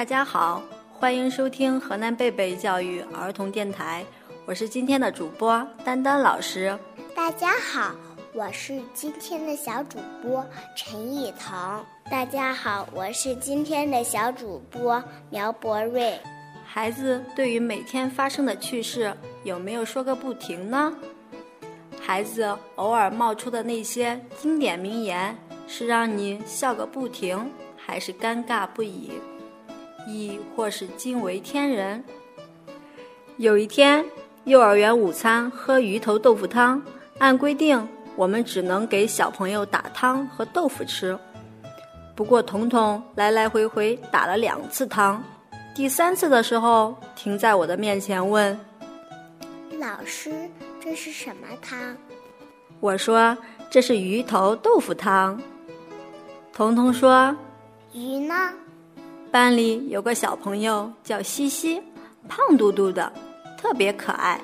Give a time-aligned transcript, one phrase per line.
[0.00, 0.62] 大家好，
[0.94, 4.02] 欢迎收听河南贝贝教育儿童电台，
[4.46, 6.74] 我是今天的主播丹丹老师。
[7.14, 7.94] 大家好，
[8.32, 10.42] 我是今天的小主播
[10.74, 11.84] 陈艺彤。
[12.10, 16.18] 大家好，我是今天的小主播苗博瑞。
[16.64, 19.14] 孩子对于每天发生的趣事，
[19.44, 20.96] 有没有说个不停呢？
[22.00, 25.36] 孩子偶尔冒出的那些经典名言，
[25.68, 29.12] 是让你笑个不停，还是尴尬不已？
[30.06, 32.02] 亦或是惊为天人。
[33.36, 34.04] 有一天，
[34.44, 36.82] 幼儿园午餐喝鱼头豆腐汤，
[37.18, 41.18] 按规定我们只能给小朋友打汤和豆腐吃。
[42.14, 45.22] 不过，彤彤来来回回打了两次汤，
[45.74, 48.58] 第三次的时候，停在我的面前问
[49.80, 50.30] ：“老师，
[50.82, 51.96] 这是什么汤？”
[52.80, 53.36] 我说
[53.70, 55.40] ：“这是鱼头豆腐汤。”
[56.52, 57.34] 彤彤说
[57.94, 58.34] ：“鱼呢？”
[59.30, 61.80] 班里有个小朋友叫西西，
[62.28, 63.12] 胖嘟嘟的，
[63.56, 64.40] 特别可爱。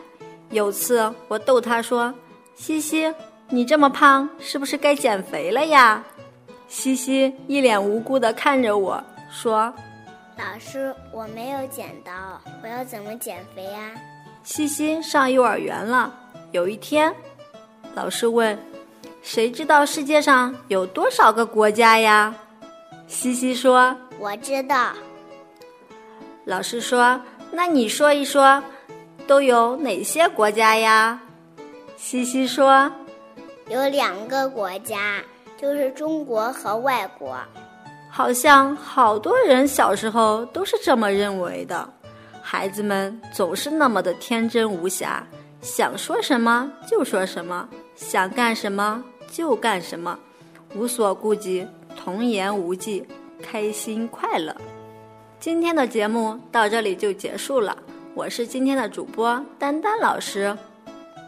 [0.50, 2.14] 有次我逗他说
[2.54, 3.12] ：“西西，
[3.48, 6.04] 你这么胖，是不是该减肥了呀？”
[6.68, 9.72] 西西一脸无辜的看着我说
[10.38, 12.12] ：“老师，我没有剪刀，
[12.62, 13.90] 我要怎么减肥呀？”
[14.44, 16.14] 西西上幼儿园了。
[16.52, 17.12] 有一天，
[17.94, 18.56] 老师问
[19.20, 22.32] ：“谁知道世界上有多少个国家呀？”
[23.08, 23.96] 西西说。
[24.18, 24.92] 我知道。
[26.44, 28.62] 老师说：“那你说一说，
[29.26, 31.20] 都有哪些国家呀？”
[31.96, 32.90] 西西说
[33.68, 35.22] ：“有两个国家，
[35.56, 37.36] 就是中国和外国。”
[38.08, 41.86] 好像好多人小时候都是这么认为的。
[42.40, 45.26] 孩子们总是那么的天真无瑕，
[45.60, 50.16] 想说什么就说什么，想干什么就干什么，
[50.74, 53.04] 无所顾忌，童言无忌。
[53.48, 54.54] 开心快乐，
[55.38, 57.76] 今天的节目到这里就结束了。
[58.12, 60.56] 我是今天的主播丹丹老师，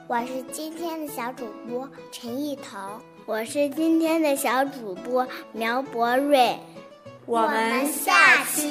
[0.09, 2.81] 我是今天的小主播陈艺彤，
[3.25, 6.59] 我是今天的小主播苗博瑞。
[7.25, 8.68] 我们下期见。